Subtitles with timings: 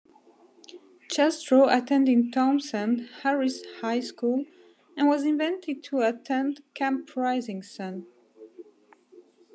[1.11, 4.45] Jastrow attended Townsend Harris High School
[4.97, 8.07] and was invited to attend Camp Rising Sun.